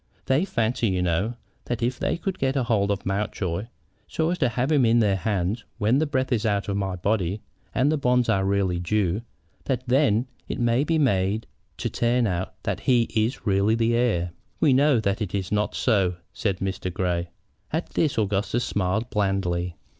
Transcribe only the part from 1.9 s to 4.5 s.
they could get a hold of Mountjoy, so as to